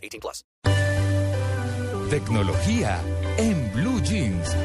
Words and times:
18 0.00 0.20
plus. 0.20 0.44
Tecnología 2.10 3.00
en 3.38 3.72
Blue 3.72 4.00
Jeans. 4.02 4.56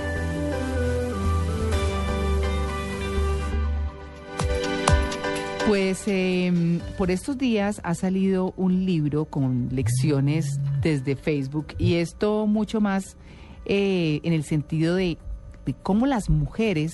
Pues 5.67 6.03
eh, 6.07 6.79
por 6.95 7.09
estos 7.09 7.38
días 7.40 7.81
ha 7.84 7.95
salido 7.95 8.53
un 8.55 8.85
libro 8.85 9.26
con 9.26 9.70
lecciones 9.71 10.59
desde 10.81 11.16
Facebook 11.16 11.67
y 11.79 11.95
esto 11.95 12.45
mucho 12.45 12.81
más 12.81 13.17
eh, 13.65 14.21
en 14.23 14.34
el 14.34 14.43
sentido 14.43 14.93
de, 14.93 15.17
de 15.65 15.73
cómo 15.73 16.05
las 16.05 16.29
mujeres 16.29 16.93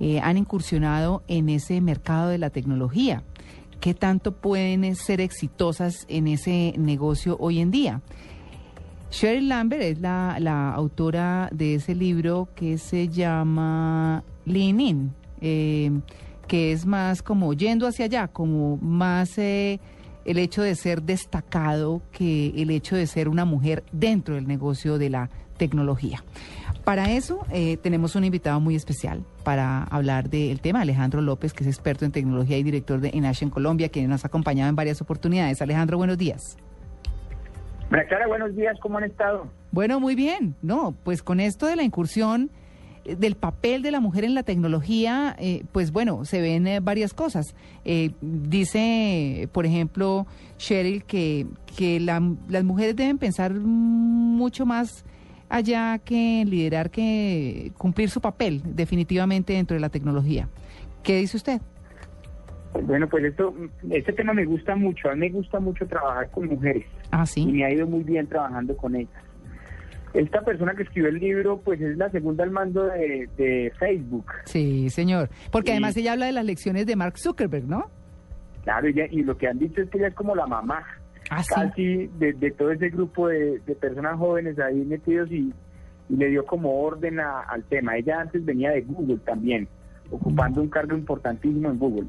eh, 0.00 0.18
han 0.20 0.38
incursionado 0.38 1.22
en 1.28 1.48
ese 1.48 1.80
mercado 1.80 2.30
de 2.30 2.38
la 2.38 2.50
tecnología. 2.50 3.22
¿Qué 3.80 3.94
tanto 3.94 4.32
pueden 4.32 4.94
ser 4.94 5.22
exitosas 5.22 6.04
en 6.08 6.28
ese 6.28 6.74
negocio 6.76 7.38
hoy 7.40 7.60
en 7.60 7.70
día? 7.70 8.02
Sheryl 9.10 9.48
Lambert 9.48 9.82
es 9.82 10.00
la, 10.00 10.72
autora 10.74 11.48
de 11.50 11.76
ese 11.76 11.94
libro 11.94 12.48
que 12.54 12.76
se 12.76 13.08
llama 13.08 14.22
Lean 14.44 14.80
In, 14.80 15.12
eh, 15.40 15.90
que 16.46 16.72
es 16.72 16.84
más 16.84 17.22
como 17.22 17.54
yendo 17.54 17.86
hacia 17.86 18.04
allá, 18.04 18.28
como 18.28 18.76
más 18.76 19.38
eh, 19.38 19.80
el 20.26 20.38
hecho 20.38 20.60
de 20.60 20.74
ser 20.74 21.02
destacado 21.02 22.02
que 22.12 22.52
el 22.56 22.70
hecho 22.70 22.96
de 22.96 23.06
ser 23.06 23.30
una 23.30 23.46
mujer 23.46 23.82
dentro 23.92 24.34
del 24.34 24.46
negocio 24.46 24.98
de 24.98 25.08
la 25.08 25.30
tecnología. 25.56 26.22
Para 26.84 27.12
eso 27.12 27.46
eh, 27.52 27.76
tenemos 27.76 28.16
un 28.16 28.24
invitado 28.24 28.58
muy 28.58 28.74
especial 28.74 29.22
para 29.44 29.84
hablar 29.84 30.28
del 30.30 30.60
tema, 30.60 30.80
Alejandro 30.80 31.20
López, 31.20 31.52
que 31.52 31.62
es 31.62 31.68
experto 31.68 32.04
en 32.04 32.10
tecnología 32.12 32.58
y 32.58 32.62
director 32.62 33.00
de 33.00 33.10
Enash 33.10 33.42
en 33.42 33.50
Colombia, 33.50 33.90
quien 33.90 34.08
nos 34.08 34.24
ha 34.24 34.28
acompañado 34.28 34.68
en 34.70 34.76
varias 34.76 35.00
oportunidades. 35.00 35.60
Alejandro, 35.62 35.98
buenos 35.98 36.18
días. 36.18 36.56
María 37.90 38.08
Clara, 38.08 38.26
buenos 38.28 38.56
días, 38.56 38.76
¿cómo 38.80 38.98
han 38.98 39.04
estado? 39.04 39.46
Bueno, 39.72 40.00
muy 40.00 40.14
bien. 40.14 40.54
No, 40.62 40.94
pues 41.04 41.22
con 41.22 41.38
esto 41.38 41.66
de 41.66 41.76
la 41.76 41.82
incursión 41.82 42.50
eh, 43.04 43.14
del 43.14 43.34
papel 43.36 43.82
de 43.82 43.90
la 43.90 44.00
mujer 44.00 44.24
en 44.24 44.34
la 44.34 44.42
tecnología, 44.42 45.36
eh, 45.38 45.64
pues 45.72 45.92
bueno, 45.92 46.24
se 46.24 46.40
ven 46.40 46.66
eh, 46.66 46.80
varias 46.80 47.12
cosas. 47.14 47.54
Eh, 47.84 48.12
dice, 48.20 49.48
por 49.52 49.66
ejemplo, 49.66 50.26
Cheryl, 50.56 51.04
que, 51.04 51.46
que 51.76 52.00
la- 52.00 52.22
las 52.48 52.64
mujeres 52.64 52.96
deben 52.96 53.18
pensar 53.18 53.52
mucho 53.54 54.66
más 54.66 55.04
allá 55.50 55.98
que 55.98 56.44
liderar, 56.46 56.90
que 56.90 57.72
cumplir 57.76 58.08
su 58.08 58.20
papel 58.22 58.62
definitivamente 58.64 59.52
dentro 59.52 59.74
de 59.74 59.80
la 59.80 59.90
tecnología. 59.90 60.48
¿Qué 61.02 61.16
dice 61.18 61.36
usted? 61.36 61.60
Bueno, 62.84 63.08
pues 63.08 63.24
esto, 63.24 63.54
este 63.90 64.12
tema 64.12 64.32
me 64.32 64.44
gusta 64.44 64.76
mucho. 64.76 65.10
A 65.10 65.14
mí 65.14 65.20
me 65.20 65.30
gusta 65.30 65.58
mucho 65.60 65.86
trabajar 65.86 66.30
con 66.30 66.46
mujeres 66.46 66.86
Ah, 67.10 67.24
y 67.24 67.26
sí. 67.26 67.46
me 67.46 67.64
ha 67.64 67.70
ido 67.72 67.86
muy 67.86 68.04
bien 68.04 68.26
trabajando 68.28 68.76
con 68.76 68.94
ellas. 68.94 69.10
Esta 70.14 70.40
persona 70.42 70.74
que 70.74 70.82
escribió 70.84 71.08
el 71.08 71.18
libro, 71.18 71.60
pues 71.60 71.80
es 71.80 71.96
la 71.96 72.10
segunda 72.10 72.42
al 72.44 72.50
mando 72.50 72.84
de, 72.84 73.28
de 73.36 73.72
Facebook. 73.78 74.26
Sí, 74.44 74.88
señor. 74.90 75.30
Porque 75.52 75.70
además 75.72 75.96
ella 75.96 76.12
habla 76.12 76.26
de 76.26 76.32
las 76.32 76.44
lecciones 76.44 76.86
de 76.86 76.96
Mark 76.96 77.14
Zuckerberg, 77.18 77.64
¿no? 77.66 77.84
Claro, 78.64 78.88
ella- 78.88 79.06
y 79.10 79.22
lo 79.22 79.36
que 79.36 79.46
han 79.48 79.58
dicho 79.58 79.80
es 79.82 79.88
que 79.88 79.98
ella 79.98 80.08
es 80.08 80.14
como 80.14 80.34
la 80.34 80.46
mamá 80.46 80.84
Ah, 81.30 81.42
sí. 81.42 81.54
casi 81.54 82.06
de, 82.18 82.32
de 82.32 82.50
todo 82.50 82.72
ese 82.72 82.90
grupo 82.90 83.28
de, 83.28 83.60
de 83.60 83.74
personas 83.76 84.18
jóvenes 84.18 84.58
ahí 84.58 84.84
metidos 84.84 85.30
y, 85.30 85.52
y 86.08 86.16
le 86.16 86.28
dio 86.28 86.44
como 86.44 86.82
orden 86.82 87.20
a- 87.20 87.40
al 87.42 87.62
tema. 87.64 87.96
Ella 87.96 88.20
antes 88.20 88.44
venía 88.44 88.70
de 88.72 88.82
Google 88.82 89.18
también, 89.24 89.68
ocupando 90.10 90.60
un 90.60 90.68
cargo 90.68 90.96
importantísimo 90.96 91.70
en 91.70 91.78
Google. 91.78 92.06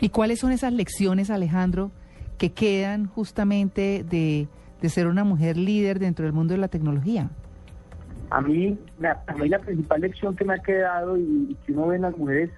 ¿Y 0.00 0.10
cuáles 0.10 0.40
son 0.40 0.52
esas 0.52 0.72
lecciones, 0.74 1.30
Alejandro, 1.30 1.90
que 2.36 2.52
quedan 2.52 3.06
justamente 3.06 4.04
de, 4.08 4.46
de 4.82 4.88
ser 4.90 5.06
una 5.06 5.24
mujer 5.24 5.56
líder 5.56 5.98
dentro 5.98 6.26
del 6.26 6.34
mundo 6.34 6.52
de 6.52 6.58
la 6.60 6.68
tecnología? 6.68 7.30
A 8.28 8.42
mí, 8.42 8.76
la, 8.98 9.22
a 9.26 9.32
mí 9.34 9.48
la 9.48 9.60
principal 9.60 10.02
lección 10.02 10.36
que 10.36 10.44
me 10.44 10.52
ha 10.54 10.58
quedado 10.58 11.16
y, 11.16 11.22
y 11.50 11.56
que 11.64 11.72
uno 11.72 11.86
ve 11.86 11.96
en 11.96 12.02
las 12.02 12.18
mujeres 12.18 12.50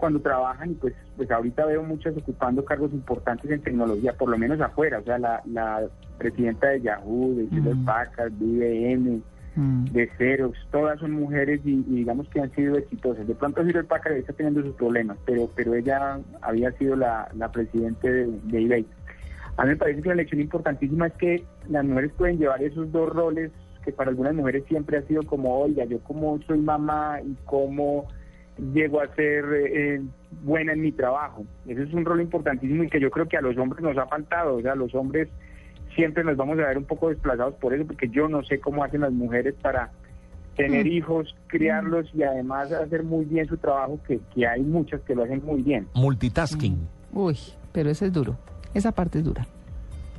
cuando 0.00 0.20
trabajan, 0.20 0.72
y 0.72 0.74
pues, 0.74 0.94
pues 1.16 1.30
ahorita 1.30 1.66
veo 1.66 1.82
muchas 1.82 2.16
ocupando 2.16 2.64
cargos 2.64 2.92
importantes 2.92 3.50
en 3.50 3.60
tecnología, 3.60 4.14
por 4.14 4.30
lo 4.30 4.38
menos 4.38 4.60
afuera, 4.60 4.98
o 4.98 5.02
sea, 5.04 5.18
la, 5.18 5.42
la 5.46 5.82
presidenta 6.18 6.68
de 6.68 6.80
Yahoo, 6.80 7.34
de 7.36 7.44
Hewlett 7.44 7.76
Mm. 7.76 7.84
Packard, 7.84 8.32
de 8.32 8.46
IBM, 8.46 9.22
Mm, 9.56 9.86
de 9.86 10.06
Xerox, 10.16 10.56
todas 10.70 11.00
son 11.00 11.12
mujeres 11.12 11.60
y, 11.64 11.84
y 11.88 11.96
digamos 11.96 12.28
que 12.28 12.40
han 12.40 12.54
sido 12.54 12.76
exitosas. 12.76 13.26
De 13.26 13.34
pronto 13.34 13.62
Hewlett 13.62 13.88
Packard 13.88 14.14
está 14.16 14.32
teniendo 14.32 14.62
sus 14.62 14.74
problemas, 14.76 15.18
pero, 15.26 15.50
pero 15.56 15.74
ella 15.74 16.20
había 16.40 16.70
sido 16.72 16.94
la, 16.94 17.28
la 17.36 17.50
presidente 17.50 18.10
de, 18.10 18.26
de 18.44 18.64
eBay. 18.64 18.86
A 19.56 19.64
mí 19.64 19.70
me 19.70 19.76
parece 19.76 20.02
que 20.02 20.08
la 20.08 20.14
lección 20.14 20.40
importantísima 20.40 21.08
es 21.08 21.12
que 21.14 21.44
las 21.68 21.84
mujeres 21.84 22.12
pueden 22.16 22.38
llevar 22.38 22.62
esos 22.62 22.90
dos 22.92 23.10
roles 23.10 23.50
que 23.84 23.92
para 23.92 24.10
algunas 24.10 24.34
mujeres 24.34 24.64
siempre 24.68 24.98
ha 24.98 25.02
sido 25.02 25.22
como, 25.24 25.58
oiga, 25.58 25.84
yo 25.84 25.98
como 26.00 26.40
soy 26.42 26.58
mamá 26.58 27.18
y 27.24 27.36
cómo 27.44 28.06
llego 28.72 29.00
a 29.00 29.06
ser 29.14 29.44
eh, 29.52 30.00
buena 30.42 30.72
en 30.72 30.80
mi 30.82 30.92
trabajo. 30.92 31.44
Ese 31.66 31.82
es 31.84 31.92
un 31.92 32.04
rol 32.04 32.20
importantísimo 32.20 32.84
y 32.84 32.88
que 32.88 33.00
yo 33.00 33.10
creo 33.10 33.26
que 33.28 33.36
a 33.36 33.40
los 33.40 33.56
hombres 33.58 33.82
nos 33.82 33.96
ha 33.98 34.06
faltado. 34.06 34.56
O 34.56 34.62
sea, 34.62 34.74
los 34.74 34.94
hombres 34.94 35.28
siempre 35.94 36.22
nos 36.24 36.36
vamos 36.36 36.58
a 36.58 36.66
ver 36.68 36.78
un 36.78 36.84
poco 36.84 37.08
desplazados 37.08 37.54
por 37.54 37.74
eso, 37.74 37.84
porque 37.86 38.08
yo 38.08 38.28
no 38.28 38.42
sé 38.44 38.60
cómo 38.60 38.84
hacen 38.84 39.00
las 39.00 39.12
mujeres 39.12 39.54
para 39.60 39.90
tener 40.56 40.84
Mm. 40.84 40.88
hijos, 40.88 41.34
criarlos 41.46 42.10
y 42.14 42.22
además 42.22 42.70
hacer 42.72 43.02
muy 43.02 43.24
bien 43.24 43.46
su 43.46 43.56
trabajo, 43.56 43.98
que, 44.06 44.20
que 44.34 44.46
hay 44.46 44.60
muchas 44.62 45.00
que 45.02 45.14
lo 45.14 45.24
hacen 45.24 45.42
muy 45.44 45.62
bien. 45.62 45.86
Multitasking. 45.94 46.76
Uy, 47.12 47.36
pero 47.72 47.88
eso 47.90 48.04
es 48.04 48.12
duro. 48.12 48.36
Esa 48.74 48.92
parte 48.92 49.18
es 49.18 49.24
dura. 49.24 49.46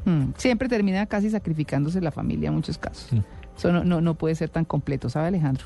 Mm, 0.05 0.31
Siempre 0.35 0.67
termina 0.67 1.05
casi 1.05 1.29
sacrificándose 1.29 2.01
la 2.01 2.11
familia 2.11 2.49
en 2.49 2.55
muchos 2.55 2.77
casos. 2.77 3.11
Eso 3.55 3.71
no, 3.71 3.83
no, 3.83 4.01
no 4.01 4.15
puede 4.15 4.33
ser 4.35 4.49
tan 4.49 4.65
completo, 4.65 5.09
¿sabe, 5.09 5.27
Alejandro? 5.27 5.65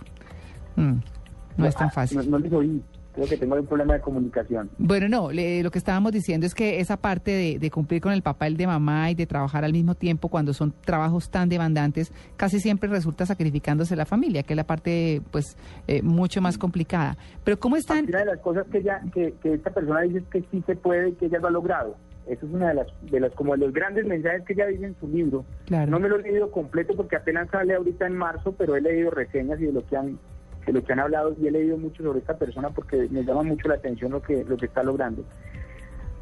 No 1.57 1.65
es 1.67 1.75
tan 1.75 1.87
Ah, 1.87 1.91
fácil. 1.91 2.17
No, 2.17 2.23
no 2.23 2.39
les 2.39 2.51
oí, 2.51 2.81
creo 3.13 3.27
que 3.27 3.37
tengo 3.37 3.55
un 3.55 3.65
problema 3.65 3.93
de 3.93 4.01
comunicación. 4.01 4.69
Bueno, 4.77 5.07
no, 5.07 5.31
le- 5.31 5.63
lo 5.63 5.71
que 5.71 5.77
estábamos 5.77 6.11
diciendo 6.11 6.45
es 6.45 6.53
que 6.53 6.79
esa 6.81 6.97
parte 6.97 7.31
de, 7.31 7.59
de 7.59 7.71
cumplir 7.71 8.01
con 8.01 8.11
el 8.11 8.21
papel 8.21 8.57
de 8.57 8.67
mamá 8.67 9.09
y 9.11 9.15
de 9.15 9.25
trabajar 9.25 9.63
al 9.63 9.71
mismo 9.71 9.95
tiempo 9.95 10.27
cuando 10.29 10.53
son 10.53 10.73
trabajos 10.83 11.29
tan 11.29 11.47
demandantes, 11.47 12.11
casi 12.35 12.59
siempre 12.59 12.89
resulta 12.89 13.25
sacrificándose 13.25 13.95
la 13.95 14.05
familia, 14.05 14.43
que 14.43 14.53
es 14.53 14.57
la 14.57 14.65
parte 14.65 15.21
pues 15.31 15.55
eh, 15.87 16.01
mucho 16.01 16.41
más 16.41 16.57
complicada. 16.57 17.17
Pero 17.43 17.57
¿cómo 17.59 17.77
están? 17.77 18.05
Una 18.07 18.19
de 18.19 18.25
las 18.25 18.39
cosas 18.39 18.65
que 18.71 18.79
ella, 18.79 19.01
que, 19.13 19.33
que 19.41 19.53
esta 19.53 19.69
persona 19.71 20.01
dice 20.01 20.17
es 20.19 20.25
que 20.25 20.41
sí 20.51 20.63
se 20.65 20.75
puede 20.75 21.09
y 21.09 21.13
que 21.13 21.27
ella 21.27 21.39
lo 21.39 21.47
ha 21.47 21.51
logrado. 21.51 21.95
Eso 22.27 22.47
es 22.47 22.51
una 22.53 22.69
de 22.69 22.73
las, 22.73 22.87
de 23.03 23.19
las 23.19 23.31
como 23.35 23.51
de 23.53 23.59
los 23.59 23.71
grandes 23.71 24.03
mensajes 24.07 24.41
que 24.45 24.53
ella 24.53 24.65
dice 24.65 24.85
en 24.87 24.95
su 24.99 25.07
libro. 25.07 25.45
Claro. 25.67 25.91
No 25.91 25.99
me 25.99 26.09
lo 26.09 26.17
he 26.17 26.23
leído 26.23 26.49
completo 26.49 26.95
porque 26.97 27.15
apenas 27.15 27.47
sale 27.51 27.75
ahorita 27.75 28.07
en 28.07 28.17
marzo, 28.17 28.53
pero 28.57 28.75
he 28.75 28.81
leído 28.81 29.11
reseñas 29.11 29.59
y 29.61 29.65
de 29.65 29.71
lo 29.73 29.85
que 29.85 29.95
han 29.95 30.17
de 30.65 30.73
lo 30.73 30.83
que 30.83 30.93
han 30.93 30.99
hablado 30.99 31.35
y 31.39 31.47
he 31.47 31.51
leído 31.51 31.77
mucho 31.77 32.03
sobre 32.03 32.19
esta 32.19 32.37
persona 32.37 32.69
porque 32.69 33.07
me 33.11 33.23
llama 33.23 33.43
mucho 33.43 33.67
la 33.67 33.75
atención 33.75 34.11
lo 34.11 34.21
que 34.21 34.43
lo 34.43 34.57
que 34.57 34.65
está 34.65 34.83
logrando. 34.83 35.23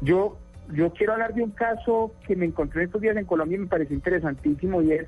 Yo 0.00 0.36
yo 0.72 0.90
quiero 0.92 1.12
hablar 1.12 1.34
de 1.34 1.42
un 1.42 1.50
caso 1.50 2.12
que 2.26 2.36
me 2.36 2.46
encontré 2.46 2.84
estos 2.84 3.00
días 3.02 3.16
en 3.16 3.26
Colombia 3.26 3.56
y 3.56 3.60
me 3.60 3.66
pareció 3.66 3.94
interesantísimo 3.94 4.80
y 4.82 4.92
es 4.92 5.06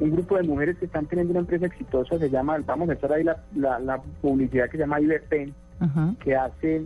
un 0.00 0.12
grupo 0.12 0.36
de 0.36 0.44
mujeres 0.44 0.78
que 0.78 0.84
están 0.84 1.06
teniendo 1.06 1.32
una 1.32 1.40
empresa 1.40 1.66
exitosa, 1.66 2.16
se 2.18 2.30
llama, 2.30 2.56
vamos 2.64 2.88
a 2.88 2.92
echar 2.92 3.12
ahí 3.12 3.24
la, 3.24 3.42
la, 3.56 3.80
la 3.80 4.00
publicidad 4.20 4.66
que 4.66 4.76
se 4.76 4.84
llama 4.84 5.00
IBP, 5.00 5.52
Ajá. 5.80 6.14
que 6.22 6.36
hace 6.36 6.82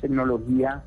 tecnología 0.00 0.82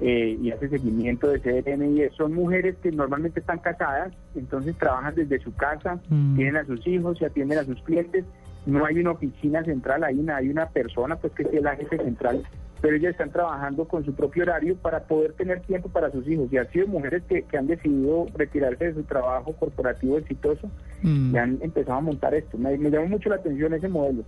eh, 0.00 0.38
y 0.40 0.50
hace 0.50 0.70
seguimiento 0.70 1.28
de 1.28 1.40
CRM 1.40 1.82
y 1.98 2.08
son 2.16 2.32
mujeres 2.32 2.76
que 2.82 2.90
normalmente 2.90 3.40
están 3.40 3.58
casadas, 3.58 4.14
entonces 4.34 4.74
trabajan 4.78 5.14
desde 5.14 5.38
su 5.40 5.54
casa, 5.54 6.00
Mm. 6.08 6.36
tienen 6.36 6.56
a 6.56 6.64
sus 6.64 6.86
hijos 6.86 7.20
y 7.20 7.26
atienden 7.26 7.58
a 7.58 7.64
sus 7.64 7.82
clientes. 7.82 8.24
No 8.66 8.84
hay 8.84 8.98
una 8.98 9.12
oficina 9.12 9.64
central, 9.64 10.04
hay 10.04 10.18
una, 10.18 10.36
hay 10.36 10.48
una 10.48 10.68
persona 10.68 11.16
pues 11.16 11.32
que 11.32 11.42
es 11.42 11.62
la 11.62 11.76
jefe 11.76 11.96
central, 11.98 12.42
pero 12.80 12.96
ellas 12.96 13.12
están 13.12 13.30
trabajando 13.30 13.86
con 13.86 14.04
su 14.04 14.14
propio 14.14 14.42
horario 14.42 14.76
para 14.76 15.00
poder 15.04 15.32
tener 15.32 15.60
tiempo 15.60 15.88
para 15.88 16.10
sus 16.10 16.26
hijos. 16.28 16.52
Y 16.52 16.58
han 16.58 16.70
sido 16.70 16.86
mujeres 16.86 17.22
que, 17.28 17.42
que 17.42 17.56
han 17.58 17.66
decidido 17.66 18.26
retirarse 18.34 18.86
de 18.86 18.94
su 18.94 19.02
trabajo 19.04 19.52
corporativo 19.54 20.18
exitoso 20.18 20.70
Mm. 21.02 21.34
y 21.34 21.38
han 21.38 21.58
empezado 21.62 21.98
a 21.98 22.00
montar 22.00 22.34
esto. 22.34 22.58
Me, 22.58 22.76
me 22.76 22.90
llamó 22.90 23.08
mucho 23.08 23.28
la 23.28 23.36
atención 23.36 23.72
ese 23.74 23.88
modelo. 23.88 24.24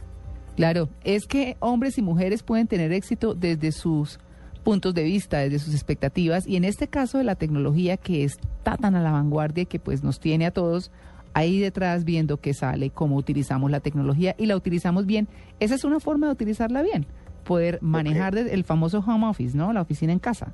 Claro, 0.56 0.88
es 1.04 1.26
que 1.26 1.56
hombres 1.60 1.98
y 1.98 2.02
mujeres 2.02 2.42
pueden 2.42 2.66
tener 2.66 2.92
éxito 2.92 3.34
desde 3.34 3.72
sus 3.72 4.18
puntos 4.64 4.94
de 4.94 5.02
vista, 5.02 5.38
desde 5.38 5.58
sus 5.58 5.74
expectativas 5.74 6.46
y 6.46 6.56
en 6.56 6.64
este 6.64 6.88
caso 6.88 7.18
de 7.18 7.24
la 7.24 7.34
tecnología 7.34 7.96
que 7.96 8.24
está 8.24 8.76
tan 8.76 8.94
a 8.94 9.02
la 9.02 9.10
vanguardia 9.10 9.62
y 9.62 9.66
que 9.66 9.80
pues 9.80 10.04
nos 10.04 10.20
tiene 10.20 10.46
a 10.46 10.50
todos 10.50 10.90
ahí 11.34 11.58
detrás 11.60 12.04
viendo 12.04 12.38
qué 12.40 12.54
sale, 12.54 12.90
cómo 12.90 13.16
utilizamos 13.16 13.70
la 13.70 13.80
tecnología 13.80 14.34
y 14.38 14.46
la 14.46 14.56
utilizamos 14.56 15.06
bien. 15.06 15.28
Esa 15.60 15.74
es 15.74 15.84
una 15.84 16.00
forma 16.00 16.26
de 16.26 16.32
utilizarla 16.32 16.82
bien, 16.82 17.06
poder 17.44 17.78
manejar 17.82 18.36
el 18.36 18.64
famoso 18.64 18.98
home 19.06 19.26
office, 19.26 19.56
¿no? 19.56 19.72
La 19.72 19.80
oficina 19.82 20.12
en 20.12 20.18
casa. 20.18 20.52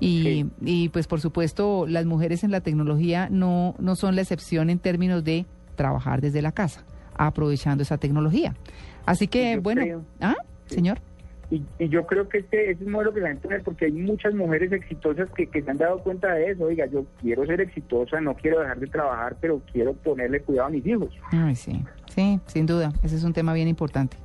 Y, 0.00 0.22
Sí. 0.22 0.46
y 0.64 0.88
pues 0.88 1.06
por 1.06 1.20
supuesto 1.20 1.86
las 1.86 2.04
mujeres 2.04 2.42
en 2.44 2.50
la 2.50 2.60
tecnología 2.60 3.28
no, 3.30 3.74
no 3.78 3.94
son 3.96 4.16
la 4.16 4.22
excepción 4.22 4.68
en 4.70 4.78
términos 4.80 5.22
de 5.24 5.46
trabajar 5.76 6.20
desde 6.20 6.42
la 6.42 6.52
casa, 6.52 6.84
aprovechando 7.16 7.82
esa 7.82 7.96
tecnología. 7.98 8.54
Así 9.06 9.28
que 9.28 9.54
Yo 9.54 9.62
bueno, 9.62 9.82
creo. 9.82 10.04
¿ah? 10.20 10.34
Sí. 10.66 10.76
Señor. 10.76 11.00
Y, 11.50 11.62
y 11.78 11.88
yo 11.88 12.06
creo 12.06 12.28
que 12.28 12.38
este 12.38 12.70
es 12.70 12.80
un 12.80 12.90
modelo 12.92 13.12
que 13.12 13.20
la 13.20 13.28
gente 13.28 13.48
ve 13.48 13.60
porque 13.60 13.84
hay 13.86 13.92
muchas 13.92 14.34
mujeres 14.34 14.72
exitosas 14.72 15.28
que, 15.36 15.46
que 15.46 15.62
se 15.62 15.70
han 15.70 15.78
dado 15.78 15.98
cuenta 15.98 16.32
de 16.32 16.50
eso. 16.50 16.64
Oiga, 16.64 16.86
yo 16.86 17.04
quiero 17.20 17.44
ser 17.46 17.60
exitosa, 17.60 18.20
no 18.20 18.34
quiero 18.34 18.60
dejar 18.60 18.78
de 18.78 18.86
trabajar, 18.86 19.36
pero 19.40 19.60
quiero 19.72 19.92
ponerle 19.92 20.40
cuidado 20.40 20.68
a 20.68 20.70
mis 20.70 20.86
hijos. 20.86 21.10
Ay, 21.32 21.54
sí, 21.54 21.84
sí, 22.14 22.40
sin 22.46 22.66
duda, 22.66 22.92
ese 23.02 23.16
es 23.16 23.24
un 23.24 23.32
tema 23.32 23.52
bien 23.52 23.68
importante. 23.68 24.16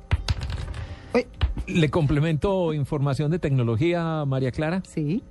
Uy, 1.14 1.26
Le 1.66 1.90
complemento 1.90 2.72
información 2.72 3.30
de 3.30 3.38
tecnología, 3.38 4.24
María 4.26 4.50
Clara. 4.50 4.82
sí. 4.86 5.22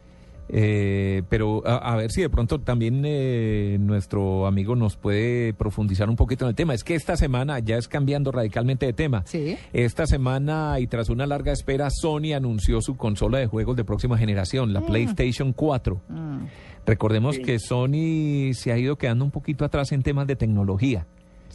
Eh, 0.51 1.21
pero 1.29 1.61
a, 1.65 1.93
a 1.93 1.95
ver 1.95 2.11
si 2.11 2.21
de 2.21 2.29
pronto 2.29 2.59
también 2.59 3.03
eh, 3.05 3.77
nuestro 3.79 4.47
amigo 4.47 4.75
nos 4.75 4.95
puede 4.97 5.53
profundizar 5.53 6.09
un 6.09 6.15
poquito 6.15 6.45
en 6.45 6.49
el 6.49 6.55
tema. 6.55 6.73
Es 6.73 6.83
que 6.83 6.95
esta 6.95 7.15
semana, 7.17 7.59
ya 7.59 7.77
es 7.77 7.87
cambiando 7.87 8.31
radicalmente 8.31 8.85
de 8.87 8.93
tema, 8.93 9.23
Sí. 9.25 9.57
esta 9.73 10.07
semana 10.07 10.79
y 10.79 10.87
tras 10.87 11.09
una 11.09 11.27
larga 11.27 11.51
espera, 11.51 11.89
Sony 11.91 12.33
anunció 12.35 12.81
su 12.81 12.97
consola 12.97 13.37
de 13.37 13.45
juegos 13.47 13.75
de 13.75 13.83
próxima 13.85 14.17
generación, 14.17 14.73
la 14.73 14.81
PlayStation 14.81 15.53
4. 15.53 16.01
Mm, 16.09 16.45
Recordemos 16.85 17.35
Sí. 17.35 17.43
que 17.43 17.59
Sony 17.59 18.53
se 18.53 18.71
ha 18.71 18.77
ido 18.79 18.95
quedando 18.97 19.23
un 19.23 19.29
poquito 19.29 19.63
atrás 19.65 19.91
en 19.91 20.01
temas 20.01 20.25
de 20.25 20.35
tecnología. 20.35 21.05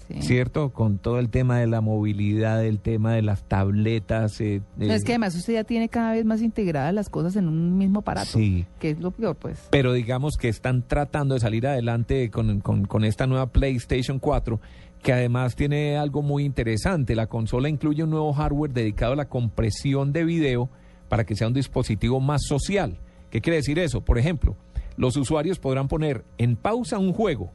Sí. 0.09 0.23
¿Cierto? 0.23 0.71
Con 0.73 0.99
todo 0.99 1.19
el 1.19 1.29
tema 1.31 1.59
de 1.59 1.67
la 1.67 1.81
movilidad, 1.81 2.65
el 2.65 2.79
tema 2.81 3.13
de 3.15 3.23
las 3.23 3.43
tabletas. 3.45 4.41
eh, 4.41 4.61
No, 4.77 4.87
eh, 4.93 4.95
es 4.95 5.05
que 5.05 5.13
además 5.13 5.35
usted 5.35 5.55
ya 5.55 5.65
tiene 5.65 5.89
cada 5.89 6.13
vez 6.13 6.25
más 6.25 6.43
integradas 6.43 6.93
las 6.95 7.09
cosas 7.09 7.37
en 7.37 7.49
un 7.49 7.77
mismo 7.79 8.01
aparato. 8.01 8.31
Sí. 8.39 8.67
Que 8.79 8.91
es 8.91 9.01
lo 9.01 9.11
peor, 9.11 9.37
pues. 9.37 9.67
pero 9.71 9.93
digamos 9.93 10.37
que 10.37 10.49
están 10.49 10.83
tratando 10.87 11.35
de 11.35 11.41
salir 11.41 11.67
adelante 11.67 12.31
con, 12.31 12.61
con- 12.61 12.85
con 12.87 13.05
esta 13.05 13.27
nueva 13.27 13.47
PlayStation 13.53 14.19
4, 14.19 14.61
que 15.03 15.13
además 15.13 15.55
tiene 15.57 15.97
algo 15.97 16.23
muy 16.23 16.45
interesante. 16.45 17.15
La 17.15 17.27
consola 17.27 17.69
incluye 17.69 18.03
un 18.05 18.11
nuevo 18.11 18.33
hardware 18.33 18.73
dedicado 18.73 19.13
a 19.13 19.17
la 19.17 19.29
compresión 19.29 20.13
de 20.13 20.25
video 20.25 20.71
para 21.09 21.25
que 21.25 21.37
sea 21.37 21.49
un 21.49 21.55
dispositivo 21.55 22.21
más 22.21 22.43
social. 22.47 22.97
¿Qué 23.31 23.41
quiere 23.41 23.57
decir 23.57 23.79
eso? 23.79 24.01
Por 24.01 24.19
ejemplo, 24.19 24.57
los 24.97 25.17
usuarios 25.17 25.59
podrán 25.59 25.89
poner 25.89 26.25
en 26.39 26.57
pausa 26.57 26.99
un 26.99 27.13
juego, 27.13 27.53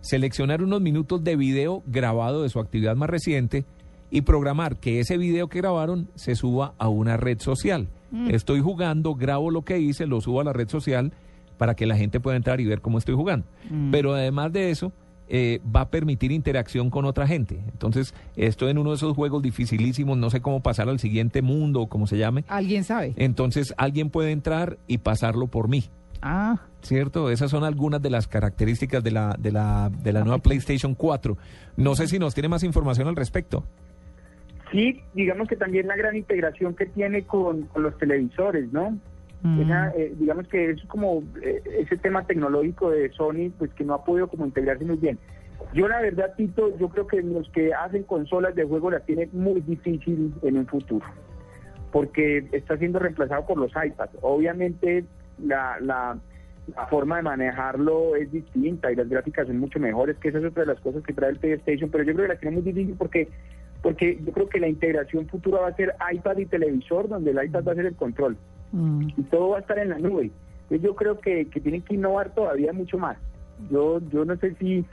seleccionar 0.00 0.62
unos 0.62 0.80
minutos 0.80 1.22
de 1.24 1.36
video 1.36 1.82
grabado 1.86 2.42
de 2.42 2.48
su 2.48 2.58
actividad 2.60 2.96
más 2.96 3.10
reciente 3.10 3.64
y 4.10 4.22
programar 4.22 4.76
que 4.76 5.00
ese 5.00 5.18
video 5.18 5.48
que 5.48 5.60
grabaron 5.60 6.08
se 6.14 6.34
suba 6.34 6.74
a 6.78 6.88
una 6.88 7.16
red 7.16 7.38
social. 7.40 7.88
Estoy 8.28 8.60
jugando, 8.60 9.14
grabo 9.14 9.52
lo 9.52 9.62
que 9.62 9.78
hice, 9.78 10.06
lo 10.06 10.20
subo 10.20 10.40
a 10.40 10.44
la 10.44 10.52
red 10.52 10.68
social 10.68 11.12
para 11.58 11.74
que 11.74 11.86
la 11.86 11.96
gente 11.96 12.18
pueda 12.18 12.36
entrar 12.36 12.60
y 12.60 12.66
ver 12.66 12.80
cómo 12.80 12.98
estoy 12.98 13.14
jugando. 13.14 13.46
Mm. 13.70 13.92
Pero 13.92 14.14
además 14.14 14.52
de 14.52 14.70
eso, 14.70 14.92
eh, 15.28 15.60
va 15.64 15.82
a 15.82 15.90
permitir 15.90 16.32
interacción 16.32 16.90
con 16.90 17.04
otra 17.04 17.28
gente. 17.28 17.60
Entonces, 17.70 18.14
esto 18.34 18.68
en 18.68 18.78
uno 18.78 18.90
de 18.90 18.96
esos 18.96 19.14
juegos 19.14 19.42
dificilísimos, 19.42 20.18
no 20.18 20.28
sé 20.28 20.40
cómo 20.40 20.60
pasar 20.60 20.88
al 20.88 20.98
siguiente 20.98 21.40
mundo 21.40 21.82
o 21.82 21.86
como 21.88 22.08
se 22.08 22.18
llame. 22.18 22.44
¿Alguien 22.48 22.82
sabe? 22.82 23.12
Entonces, 23.16 23.72
alguien 23.76 24.10
puede 24.10 24.32
entrar 24.32 24.78
y 24.88 24.98
pasarlo 24.98 25.46
por 25.46 25.68
mí. 25.68 25.84
Ah, 26.22 26.60
¿Cierto? 26.82 27.30
Esas 27.30 27.50
son 27.50 27.64
algunas 27.64 28.02
de 28.02 28.10
las 28.10 28.26
características 28.26 29.02
de 29.02 29.10
la, 29.10 29.36
de 29.38 29.52
la, 29.52 29.90
de 30.02 30.12
la 30.12 30.20
nueva 30.22 30.38
PlayStation 30.38 30.94
4. 30.94 31.36
No 31.76 31.94
sé 31.94 32.06
si 32.06 32.18
nos 32.18 32.34
tiene 32.34 32.48
más 32.48 32.62
información 32.62 33.08
al 33.08 33.16
respecto. 33.16 33.64
Sí, 34.72 35.02
digamos 35.14 35.48
que 35.48 35.56
también 35.56 35.88
la 35.88 35.96
gran 35.96 36.16
integración 36.16 36.74
que 36.74 36.86
tiene 36.86 37.24
con, 37.24 37.62
con 37.62 37.82
los 37.82 37.98
televisores, 37.98 38.72
¿no? 38.72 38.98
mm, 39.42 39.62
Esa, 39.62 39.90
eh, 39.96 40.14
digamos 40.16 40.46
que 40.48 40.70
es 40.70 40.82
como 40.84 41.22
eh, 41.42 41.62
ese 41.80 41.96
tema 41.96 42.24
tecnológico 42.24 42.90
de 42.90 43.10
Sony, 43.10 43.50
pues 43.58 43.72
que 43.74 43.84
no 43.84 43.94
ha 43.94 44.04
podido 44.04 44.28
como 44.28 44.46
integrarse 44.46 44.84
muy 44.84 44.96
bien. 44.96 45.18
Yo 45.74 45.88
la 45.88 46.00
verdad, 46.00 46.34
Tito, 46.36 46.76
yo 46.78 46.88
creo 46.88 47.06
que 47.06 47.20
los 47.20 47.48
que 47.50 47.74
hacen 47.74 48.04
consolas 48.04 48.54
de 48.54 48.64
juego 48.64 48.90
la 48.90 49.00
tienen 49.00 49.28
muy 49.32 49.60
difícil 49.60 50.32
en 50.42 50.56
un 50.56 50.66
futuro, 50.66 51.04
porque 51.92 52.48
está 52.52 52.76
siendo 52.78 52.98
reemplazado 52.98 53.46
por 53.46 53.58
los 53.58 53.70
iPads. 53.70 54.16
Obviamente 54.22 55.04
la, 55.44 55.78
la, 55.80 56.18
la 56.76 56.86
forma 56.86 57.16
de 57.16 57.22
manejarlo 57.22 58.16
es 58.16 58.30
distinta 58.30 58.92
y 58.92 58.96
las 58.96 59.08
gráficas 59.08 59.46
son 59.46 59.58
mucho 59.58 59.78
mejores, 59.78 60.16
que 60.18 60.28
esa 60.28 60.38
es 60.38 60.44
otra 60.44 60.62
de 60.64 60.72
las 60.72 60.80
cosas 60.80 61.02
que 61.02 61.12
trae 61.12 61.30
el 61.30 61.38
PlayStation, 61.38 61.90
pero 61.90 62.04
yo 62.04 62.14
creo 62.14 62.26
que 62.26 62.34
la 62.34 62.40
tiene 62.40 62.56
muy 62.56 62.62
difícil 62.62 62.94
porque 62.96 63.28
porque 63.82 64.20
yo 64.22 64.32
creo 64.32 64.46
que 64.46 64.60
la 64.60 64.68
integración 64.68 65.26
futura 65.26 65.60
va 65.60 65.68
a 65.68 65.74
ser 65.74 65.94
iPad 66.12 66.36
y 66.36 66.44
televisor, 66.44 67.08
donde 67.08 67.30
el 67.30 67.42
iPad 67.42 67.64
va 67.64 67.72
a 67.72 67.76
ser 67.76 67.86
el 67.86 67.96
control 67.96 68.36
mm. 68.72 69.08
y 69.16 69.22
todo 69.22 69.50
va 69.50 69.56
a 69.56 69.60
estar 69.60 69.78
en 69.78 69.88
la 69.88 69.98
nube. 69.98 70.30
Entonces 70.64 70.82
yo 70.82 70.94
creo 70.94 71.18
que, 71.18 71.46
que 71.46 71.60
tienen 71.60 71.80
que 71.80 71.94
innovar 71.94 72.34
todavía 72.34 72.74
mucho 72.74 72.98
más. 72.98 73.16
Yo 73.70 74.00
yo 74.10 74.24
no 74.24 74.36
sé 74.36 74.54
si 74.56 74.84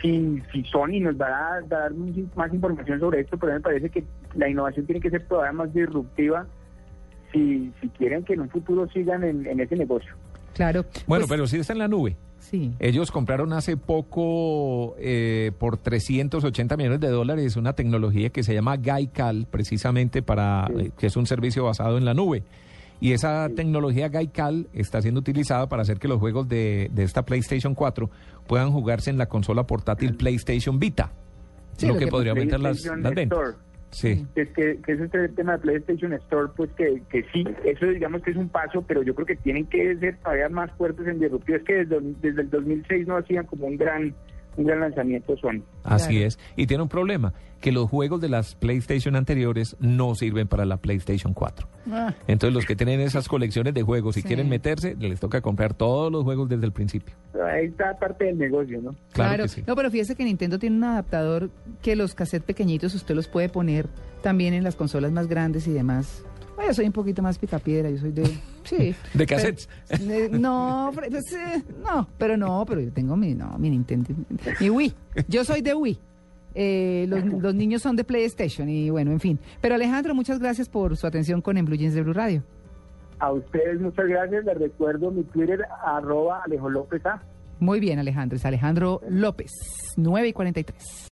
si, 0.00 0.42
si 0.52 0.64
Sony 0.64 1.00
nos 1.00 1.20
va 1.20 1.54
a 1.54 1.60
dar 1.62 1.92
más 2.34 2.52
información 2.52 2.98
sobre 3.00 3.20
esto, 3.20 3.36
pero 3.38 3.52
me 3.52 3.60
parece 3.60 3.90
que 3.90 4.04
la 4.34 4.48
innovación 4.48 4.86
tiene 4.86 5.00
que 5.00 5.10
ser 5.10 5.26
todavía 5.26 5.52
más 5.52 5.72
disruptiva 5.74 6.46
si, 7.32 7.72
si 7.80 7.88
quieren 7.90 8.24
que 8.24 8.34
en 8.34 8.40
un 8.40 8.48
futuro 8.50 8.88
sigan 8.90 9.24
en, 9.24 9.46
en 9.46 9.60
ese 9.60 9.76
negocio. 9.76 10.14
Claro. 10.54 10.84
Bueno, 11.06 11.26
Pues, 11.26 11.30
pero 11.38 11.46
sí 11.46 11.56
está 11.58 11.72
en 11.72 11.78
la 11.78 11.88
nube. 11.88 12.16
Sí. 12.38 12.72
Ellos 12.78 13.10
compraron 13.10 13.52
hace 13.52 13.76
poco 13.76 14.94
eh, 14.98 15.52
por 15.58 15.76
380 15.78 16.76
millones 16.76 17.00
de 17.00 17.08
dólares 17.08 17.56
una 17.56 17.72
tecnología 17.72 18.30
que 18.30 18.42
se 18.42 18.52
llama 18.52 18.76
Gaical, 18.76 19.46
precisamente 19.50 20.22
para 20.22 20.66
Sí. 20.68 20.74
eh, 20.86 20.90
que 20.98 21.06
es 21.06 21.16
un 21.16 21.26
servicio 21.26 21.64
basado 21.64 21.96
en 21.98 22.04
la 22.04 22.14
nube. 22.14 22.42
Y 23.00 23.12
esa 23.12 23.48
tecnología 23.56 24.08
Gaical 24.10 24.68
está 24.74 25.00
siendo 25.02 25.20
utilizada 25.20 25.68
para 25.68 25.82
hacer 25.82 25.98
que 25.98 26.06
los 26.08 26.18
juegos 26.18 26.48
de, 26.48 26.88
de 26.92 27.02
esta 27.02 27.24
PlayStation 27.24 27.74
4 27.74 28.10
puedan 28.46 28.70
jugarse 28.70 29.10
en 29.10 29.18
la 29.18 29.26
consola 29.26 29.66
portátil 29.66 30.14
PlayStation 30.14 30.78
Vita. 30.78 31.10
Sí, 31.78 31.86
lo 31.86 31.94
lo 31.94 31.98
que 31.98 32.04
que- 32.04 32.10
podría 32.10 32.32
aumentar 32.32 32.60
las, 32.60 32.84
las 32.84 33.14
ventas. 33.14 33.38
Sí. 33.92 34.26
Es 34.34 34.48
que, 34.50 34.78
que 34.84 34.92
ese 34.92 35.04
es 35.04 35.14
el 35.14 35.34
tema 35.34 35.52
de 35.52 35.58
PlayStation 35.58 36.12
Store, 36.14 36.48
pues 36.56 36.70
que, 36.72 37.02
que 37.10 37.24
sí, 37.32 37.44
eso 37.64 37.86
digamos 37.86 38.22
que 38.22 38.32
es 38.32 38.36
un 38.36 38.48
paso, 38.48 38.82
pero 38.82 39.02
yo 39.02 39.14
creo 39.14 39.26
que 39.26 39.36
tienen 39.36 39.66
que 39.66 39.96
ser 39.98 40.16
todavía 40.18 40.48
más 40.48 40.70
fuertes 40.72 41.06
en 41.06 41.20
disruptivo. 41.20 41.58
Es 41.58 41.64
que 41.64 41.84
desde, 41.84 42.00
desde 42.20 42.42
el 42.42 42.50
2006 42.50 43.06
no 43.06 43.16
hacían 43.18 43.46
como 43.46 43.66
un 43.66 43.76
gran 43.76 44.14
un 44.54 44.66
gran 44.66 44.80
lanzamiento 44.80 45.34
Sony. 45.38 45.62
Así 45.82 46.10
Claro. 46.10 46.26
es. 46.26 46.38
Y 46.56 46.66
tiene 46.66 46.82
un 46.82 46.88
problema, 46.90 47.32
que 47.62 47.72
los 47.72 47.88
juegos 47.88 48.20
de 48.20 48.28
las 48.28 48.54
PlayStation 48.54 49.16
anteriores 49.16 49.78
no 49.80 50.14
sirven 50.14 50.46
para 50.46 50.66
la 50.66 50.76
PlayStation 50.76 51.32
4. 51.32 51.66
Ah, 51.90 52.12
Entonces 52.26 52.54
los 52.54 52.66
que 52.66 52.76
tienen 52.76 53.00
esas 53.00 53.28
colecciones 53.28 53.72
de 53.72 53.80
juegos 53.82 54.18
y 54.18 54.20
Sí. 54.20 54.26
quieren 54.28 54.50
meterse, 54.50 54.94
les 54.96 55.20
toca 55.20 55.40
comprar 55.40 55.72
todos 55.72 56.12
los 56.12 56.22
juegos 56.24 56.50
desde 56.50 56.66
el 56.66 56.72
principio. 56.72 57.14
Ahí 57.40 57.66
está 57.66 57.98
parte 57.98 58.26
del 58.26 58.38
negocio, 58.38 58.80
¿no? 58.82 58.94
Claro, 59.12 59.44
que 59.44 59.48
sí. 59.48 59.64
No, 59.66 59.74
pero 59.74 59.90
fíjese 59.90 60.14
que 60.14 60.24
Nintendo 60.24 60.58
tiene 60.58 60.76
un 60.76 60.84
adaptador 60.84 61.50
que 61.80 61.96
los 61.96 62.14
cassettes 62.14 62.46
pequeñitos 62.46 62.94
usted 62.94 63.14
los 63.14 63.28
puede 63.28 63.48
poner 63.48 63.88
también 64.22 64.54
en 64.54 64.64
las 64.64 64.76
consolas 64.76 65.12
más 65.12 65.26
grandes 65.28 65.66
y 65.66 65.72
demás. 65.72 66.24
Bueno, 66.54 66.70
yo 66.70 66.74
soy 66.74 66.86
un 66.86 66.92
poquito 66.92 67.22
más 67.22 67.38
picapiedra, 67.38 67.90
yo 67.90 67.98
soy 67.98 68.12
de... 68.12 68.24
Sí. 68.64 68.94
De 69.12 69.26
cassettes. 69.26 69.68
no, 70.30 70.92
pues, 70.94 71.32
eh, 71.32 71.62
no, 71.82 72.08
pero 72.16 72.36
no, 72.36 72.64
pero 72.64 72.80
yo 72.80 72.92
tengo 72.92 73.16
mi, 73.16 73.34
no, 73.34 73.58
mi 73.58 73.70
Nintendo, 73.70 74.14
mi 74.60 74.70
Wii. 74.70 74.94
Yo 75.26 75.44
soy 75.44 75.62
de 75.62 75.74
Wii. 75.74 75.98
Eh, 76.54 77.06
los, 77.08 77.24
los 77.24 77.54
niños 77.56 77.82
son 77.82 77.96
de 77.96 78.04
PlayStation 78.04 78.68
y 78.68 78.88
bueno, 78.88 79.10
en 79.10 79.18
fin. 79.18 79.40
Pero 79.60 79.74
Alejandro, 79.74 80.14
muchas 80.14 80.38
gracias 80.38 80.68
por 80.68 80.96
su 80.96 81.08
atención 81.08 81.42
con 81.42 81.56
En 81.56 81.64
Blue 81.64 81.76
Jeans 81.76 81.94
de 81.94 82.02
Blue 82.02 82.12
Radio. 82.12 82.44
A 83.22 83.30
ustedes 83.30 83.80
muchas 83.80 84.08
gracias. 84.08 84.44
Les 84.44 84.58
recuerdo 84.58 85.12
mi 85.12 85.22
Twitter, 85.22 85.64
arroba 85.84 86.42
Alejo 86.44 86.68
López 86.68 87.06
A. 87.06 87.22
Muy 87.60 87.78
bien, 87.78 88.00
Alejandro. 88.00 88.36
Es 88.36 88.44
Alejandro 88.44 89.00
López, 89.08 89.52
9 89.96 90.26
y 90.26 90.32
43. 90.32 91.10